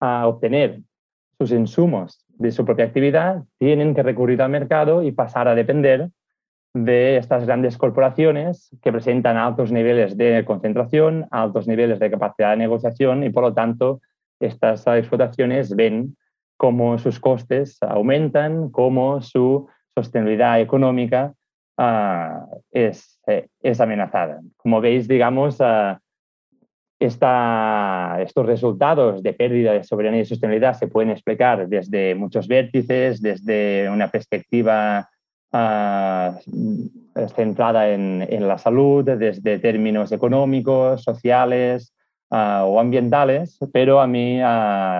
[0.00, 0.80] obtener
[1.38, 6.10] sus insumos de su propia actividad, tienen que recurrir al mercado y pasar a depender
[6.72, 12.56] de estas grandes corporaciones que presentan altos niveles de concentración, altos niveles de capacidad de
[12.56, 14.00] negociación y por lo tanto
[14.40, 16.16] estas explotaciones ven
[16.56, 21.34] cómo sus costes aumentan, cómo su sostenibilidad económica
[21.82, 24.42] Ah, es, eh, es, amenazada.
[24.58, 25.96] Como veis, digamos, uh,
[26.98, 33.88] estos resultados de pérdida de soberanía y sostenibilidad se pueden explicar desde muchos vértices, desde
[33.88, 35.08] una perspectiva
[35.52, 36.38] ah,
[37.34, 41.94] centrada en, en, la salud, desde términos económicos, sociales
[42.28, 44.38] o ambientales, pero a mí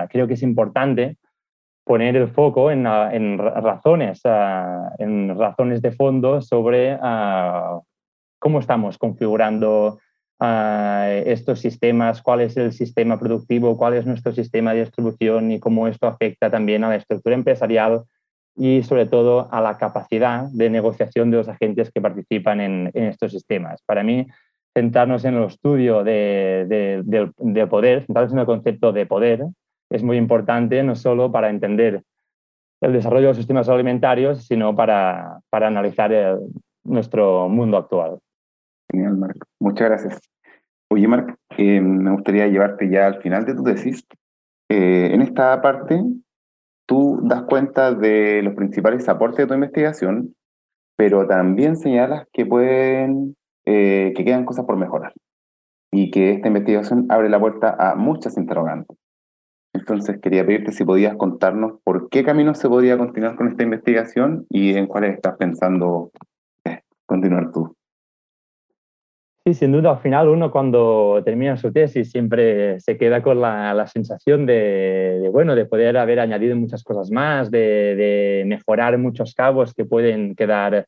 [0.09, 1.17] creo que es importante
[1.83, 7.79] poner el foco en, ah, en razones, ah, en razones de fondo sobre ah,
[8.39, 9.99] cómo estamos configurando
[10.43, 15.87] estos sistemas, cuál es el sistema productivo, cuál es nuestro sistema de distribución y cómo
[15.87, 18.05] esto afecta también a la estructura empresarial
[18.55, 23.33] y sobre todo a la capacidad de negociación de los agentes que participan en, estos
[23.33, 23.83] sistemas.
[23.85, 24.25] Para mí,
[24.75, 29.45] centrarnos en el estudio de, del poder, centrarnos en el concepto de poder,
[29.91, 32.03] es muy importante no solo para entender
[32.81, 36.39] el desarrollo de los sistemas alimentarios, sino para, para analizar
[36.83, 38.19] nuestro mundo actual.
[38.91, 39.45] Genial, Marc.
[39.59, 40.19] Muchas gracias.
[40.89, 44.03] Oye, Marc, eh, me gustaría llevarte ya al final de tu tesis.
[44.69, 46.01] Eh, en esta parte,
[46.87, 50.33] tú das cuenta de los principales aportes de tu investigación,
[50.97, 55.13] pero también señalas que pueden, eh, que quedan cosas por mejorar
[55.91, 58.97] y que esta investigación abre la puerta a muchas interrogantes.
[59.73, 64.45] Entonces quería pedirte si podías contarnos por qué camino se podría continuar con esta investigación
[64.49, 66.11] y en cuáles estás pensando
[66.65, 67.75] eh, continuar tú.
[69.43, 73.87] Sí, sin duda, al final uno cuando termina su tesis siempre se queda con la,
[73.87, 79.83] sensación de, bueno, de poder haber añadido muchas cosas más, de, mejorar muchos cabos que
[79.83, 80.85] pueden quedar,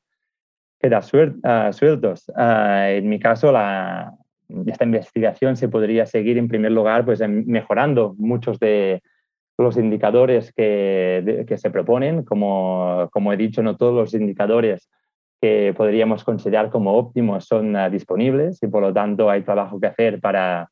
[0.80, 1.04] quedar
[1.44, 2.32] ah, sueltos.
[2.36, 4.14] Ah, en mi caso, la,
[4.66, 9.02] esta investigación se podría seguir en primer lugar pues, mejorando muchos de
[9.58, 12.24] los indicadores que, se proponen.
[12.24, 14.90] Como, como, he dicho, no todos los indicadores
[15.42, 19.88] que podríamos considerar como óptimos son uh, disponibles y por lo tanto hay trabajo que
[19.88, 20.70] hacer para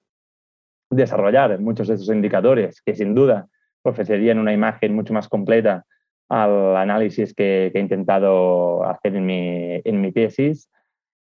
[0.90, 3.48] desarrollar muchos de esos indicadores que sin duda
[3.84, 5.84] ofrecerían una imagen mucho más completa
[6.30, 10.70] al análisis que, que he intentado hacer en mi, en mi tesis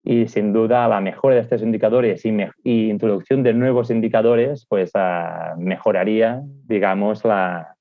[0.05, 5.55] y sin duda la mejora de estos indicadores y, introducción de nuevos indicadores pues ah,
[5.59, 7.75] mejoraría, digamos, la,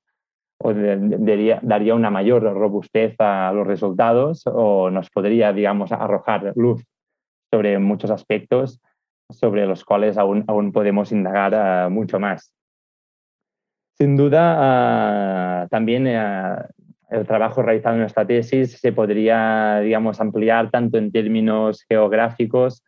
[0.58, 6.82] o daría una mayor robustez a los resultados o nos podría, digamos, arrojar luz
[7.52, 8.80] sobre muchos aspectos
[9.30, 12.52] sobre los cuales aún, aún podemos indagar ah, mucho más.
[13.96, 16.06] Sin duda, ah, también
[17.10, 22.82] el trabajo realizado en esta tesis se podría, digamos, ampliar tanto en términos geográficos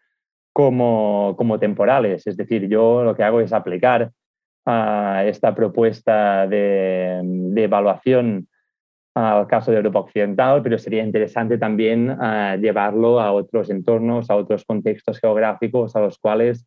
[0.53, 2.27] como, como temporales.
[2.27, 4.11] Es decir, yo lo que hago es aplicar
[4.67, 8.49] esta propuesta de, de evaluación
[9.15, 12.19] al caso de Europa Occidental, pero sería interesante también
[12.61, 16.67] llevarlo a otros entornos, a otros contextos geográficos a los cuales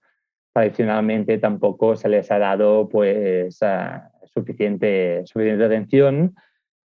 [0.53, 3.59] tradicionalmente tampoco se les ha dado pues,
[4.33, 6.35] suficiente, suficiente atención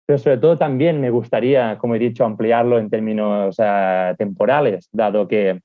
[0.07, 3.57] pero sobre todo también me gustaría, como he dicho, ampliarlo en términos
[4.19, 5.61] temporales, dado que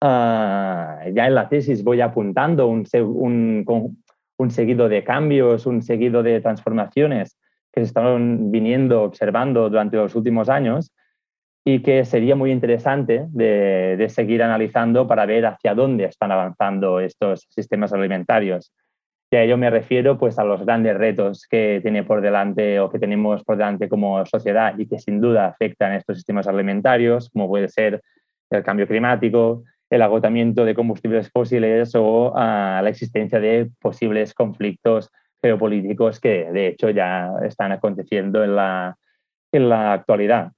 [0.00, 2.86] uh, ya en la tesis voy apuntando un,
[4.50, 7.36] seguido de cambios, un seguido de transformaciones
[7.72, 10.92] que se están viniendo observando durante los últimos años
[11.64, 17.46] y que sería muy interesante de seguir analizando para ver hacia dónde están avanzando estos
[17.48, 18.72] sistemas alimentarios.
[19.34, 22.88] Y a ello me refiero pues, a los grandes retos que tiene por delante o
[22.88, 27.30] que tenemos por delante como sociedad y que sin duda afectan a estos sistemas alimentarios,
[27.30, 28.00] como puede ser
[28.50, 35.10] el cambio climático, el agotamiento de combustibles fósiles o ah, la existencia de posibles conflictos
[35.42, 40.52] geopolíticos que de hecho ya están aconteciendo en la actualidad.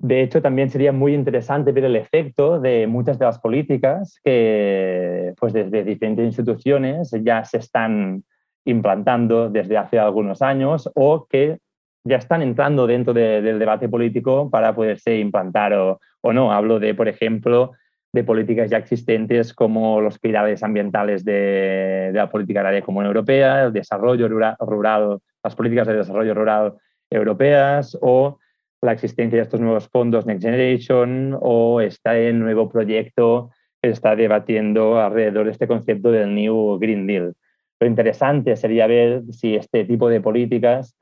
[0.00, 5.34] De hecho, también sería muy interesante ver el efecto de muchas de las políticas que,
[5.36, 8.22] pues desde diferentes instituciones ya se están
[8.64, 11.58] implantando desde hace algunos años o que
[12.04, 16.52] ya están entrando dentro del debate político para poderse implantar o, no.
[16.52, 17.72] Hablo de, por ejemplo,
[18.12, 23.72] de políticas ya existentes como los pilares ambientales de, la política agraria común europea, el
[23.72, 26.74] desarrollo rural, las políticas de desarrollo rural
[27.10, 28.38] europeas o
[28.80, 33.50] la existencia de estos nuevos fondos Next Generation o este nuevo proyecto
[33.82, 37.34] que está debatiendo alrededor de este concepto del New Green Deal.
[37.80, 40.96] Lo interesante sería ver si este tipo de políticas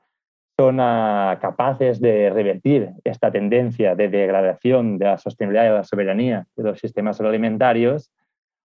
[0.59, 5.83] son ah, capaces de revertir esta tendencia de degradación de la sostenibilidad y de la
[5.83, 8.11] soberanía de los sistemas agroalimentarios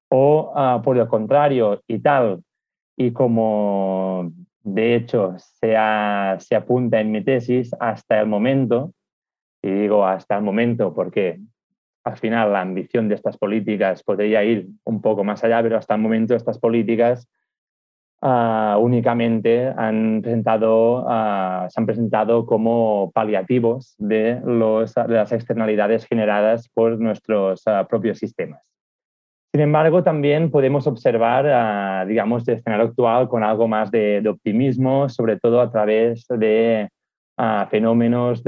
[0.08, 2.42] o, ah, por el contrario, y tal
[2.96, 4.32] y como
[4.62, 5.74] de hecho se,
[6.38, 8.92] se apunta en mi tesis, hasta el momento
[9.62, 11.38] y digo hasta el momento porque
[12.04, 15.94] al final la ambición de estas políticas podría ir un poco más allá, pero hasta
[15.94, 17.28] el momento estas políticas
[18.22, 26.04] uh, únicamente han presentado, uh, se han presentado como paliativos de, los, de, las externalidades
[26.06, 28.62] generadas por nuestros uh, propios sistemas.
[29.54, 35.10] Sin embargo, también podemos observar, digamos, el escenario actual con algo más de, de optimismo,
[35.10, 36.88] sobre todo a través de
[37.44, 38.44] a fenómenos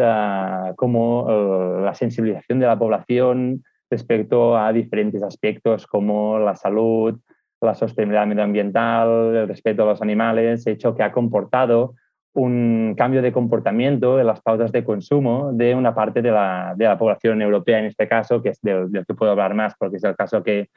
[0.76, 7.18] como eh, la sensibilización de la población respecto a diferentes aspectos como la salud,
[7.60, 11.96] la sostenibilidad medioambiental, el respeto a los animales, hecho que ha comportado
[12.34, 16.84] un cambio de comportamiento en las pautas de consumo de una parte de la, de
[16.84, 20.04] la población europea, en este caso, que es del, que puedo hablar más porque es
[20.04, 20.68] el caso que,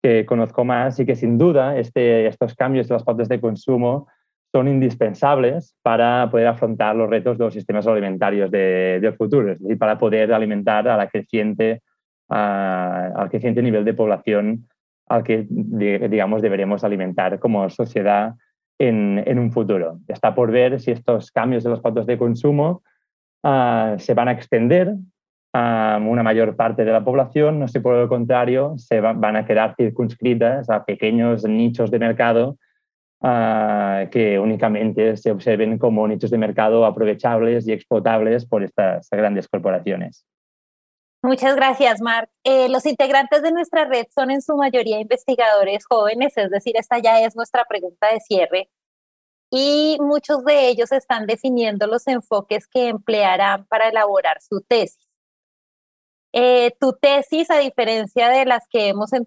[0.00, 4.06] que conozco más y que sin duda este, estos cambios en las pautas de consumo
[4.52, 9.78] son indispensables para poder afrontar los retos de los sistemas alimentarios de futuro, es decir,
[9.78, 11.82] para poder alimentar a la creciente,
[12.28, 14.66] al creciente nivel de población
[15.10, 18.34] al que, digamos, deberemos alimentar como sociedad
[18.78, 19.98] en, en, un futuro.
[20.06, 22.82] Está por ver si estos cambios de los patos de consumo
[23.42, 24.94] uh, se van a extender
[25.52, 29.34] a una mayor parte de la población, no sé por el contrario, se va, van
[29.34, 32.56] a quedar circunscritas a pequeños nichos de mercado
[33.20, 39.48] uh, que únicamente se observen como nichos de mercado aprovechables y explotables por estas grandes
[39.48, 40.24] corporaciones.
[41.22, 42.30] Muchas gracias, Marc.
[42.44, 46.98] Eh, los integrantes de nuestra red son en su mayoría investigadores jóvenes, es decir, esta
[46.98, 48.70] ya es nuestra pregunta de cierre.
[49.50, 55.09] Y muchos de ellos están definiendo los enfoques que emplearán para elaborar su tesis.
[56.32, 59.24] Eh, tu tesis, a diferencia de las que hemos, eh,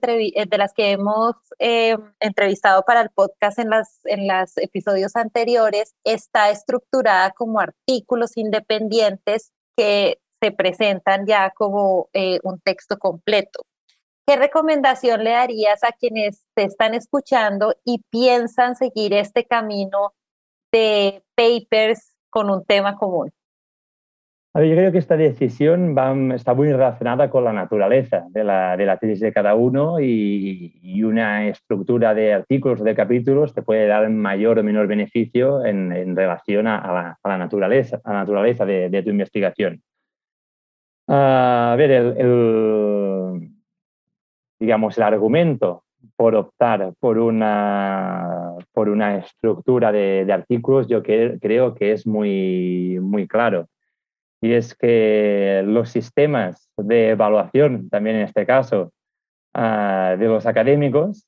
[1.59, 10.19] eh, entrevistado para el podcast en los episodios anteriores, está estructurada como artículos independientes que
[10.41, 12.09] se presentan ya como
[12.43, 13.61] un texto completo.
[14.25, 20.13] ¿Qué recomendación le darías a quienes te están escuchando y piensan seguir este camino
[20.71, 23.33] de papers con un tema común?
[24.55, 25.97] Yo creo que esta decisión
[26.31, 32.13] está muy relacionada con la naturaleza de la, tesis de cada uno y, una estructura
[32.13, 36.77] de artículos o de capítulos te puede dar mayor o menor beneficio en, relación a,
[36.77, 39.81] a, la, a, naturaleza, a de, tu investigación.
[41.07, 43.49] Uh, a ver, el,
[44.59, 45.83] digamos, el argumento
[46.15, 53.27] por optar por una, por una estructura de, artículos yo creo que es muy, muy
[53.27, 53.67] claro
[54.43, 58.91] y es que los sistemas de evaluación, también en este caso,
[59.55, 61.25] uh, de los académicos,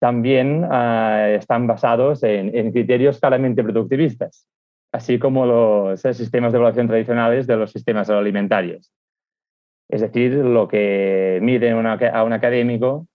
[0.00, 4.48] también uh, están basados en, criterios claramente productivistas,
[4.90, 8.90] así como los sistemas de evaluación tradicionales de los sistemas alimentarios.
[9.90, 13.06] Es decir, lo que mide a un académico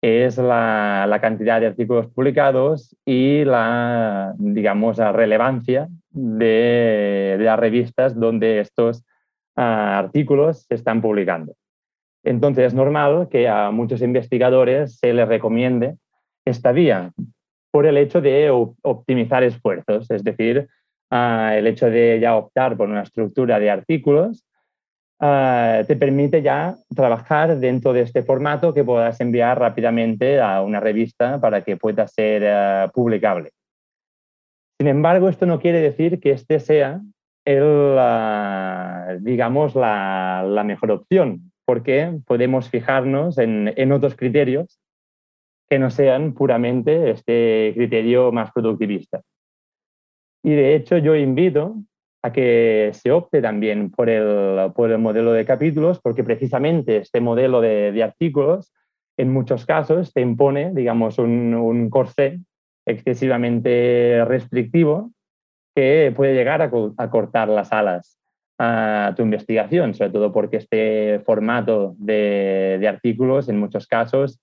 [0.00, 8.18] es la, la, cantidad de artículos publicados y la, digamos, la relevancia de, las revistas
[8.18, 8.98] donde estos
[9.56, 11.54] uh, artículos se están publicando.
[12.24, 15.96] Entonces es normal que a muchos investigadores se les recomiende
[16.44, 17.12] esta vía
[17.70, 20.68] por el hecho de optimizar esfuerzos, es decir,
[21.10, 24.44] uh, el hecho de ya optar por una estructura de artículos
[25.20, 30.80] uh, te permite ya trabajar dentro de este formato que puedas enviar rápidamente a una
[30.80, 33.50] revista para que pueda ser publicable.
[34.80, 37.02] Sin embargo, esto no quiere decir que este sea
[37.44, 44.80] el, digamos, la, la, mejor opción, porque podemos fijarnos en, en otros criterios
[45.68, 49.20] que no sean puramente este criterio más productivista.
[50.42, 51.76] Y de hecho yo invito
[52.22, 57.20] a que se opte también por el, por el modelo de capítulos, porque precisamente este
[57.20, 58.72] modelo de, de artículos
[59.18, 62.40] en muchos casos te impone, digamos, un, un corsé
[62.90, 65.12] excesivamente restrictivo
[65.74, 66.70] que puede llegar a,
[67.10, 68.18] cortar las alas
[68.58, 74.40] a tu investigación, sobre todo porque este formato de, artículos en muchos casos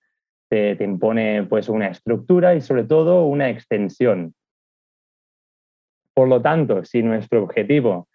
[0.48, 4.34] te, impone pues, una estructura y sobre todo una extensión.
[6.14, 8.08] Por lo tanto, si nuestro objetivo,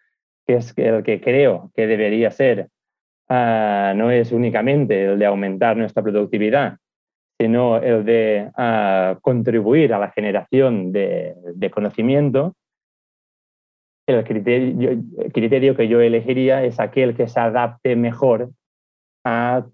[0.46, 2.68] que es el que creo que debería ser,
[3.30, 6.78] uh, no es únicamente el de aumentar nuestra productividad,
[7.44, 12.56] sino el de uh, contribuir a la generación de, conocimiento,
[14.08, 14.92] el criterio,
[15.34, 18.52] criterio, que yo elegiría es aquel que se adapte mejor
[19.26, 19.66] a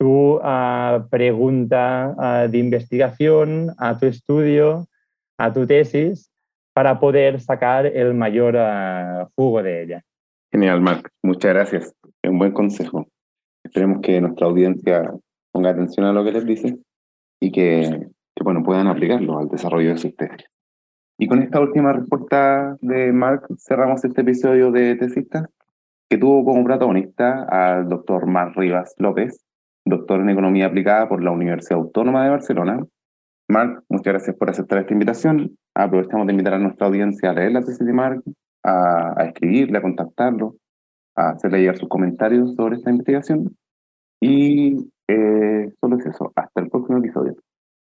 [0.00, 4.88] tu uh, pregunta uh, de investigación, a tu estudio,
[5.38, 6.28] a tu tesis,
[6.74, 8.56] para poder sacar el mayor
[9.36, 10.02] jugo de ella.
[10.50, 11.08] Genial, Marc.
[11.22, 11.94] Muchas gracias.
[12.24, 13.06] Un buen consejo.
[13.62, 15.12] Esperemos que nuestra audiencia
[15.52, 16.78] ponga atención a lo que les dice
[17.40, 20.46] y que, que bueno, puedan aplicarlo al desarrollo de sus tesis.
[21.18, 25.50] Y con esta última respuesta de Marc cerramos este episodio de Tesista,
[26.08, 29.44] que tuvo como protagonista al doctor Marc Rivas López,
[29.84, 32.84] doctor en Economía Aplicada por la Universidad Autónoma de Barcelona.
[33.48, 35.56] Marc, muchas gracias por aceptar esta invitación.
[35.74, 38.22] Aprovechamos de invitar a nuestra audiencia a leer la tesis de Marc,
[38.64, 40.56] a, a escribirle, a contactarlo,
[41.16, 43.56] a hacerle llegar sus comentarios sobre esta investigación.
[44.22, 46.32] Y eh, solo es eso.
[46.34, 47.36] Hasta el próximo episodio.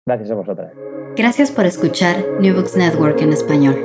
[0.07, 0.73] Gracias a vosotras.
[1.17, 3.77] Gracias por escuchar New Books Network en español.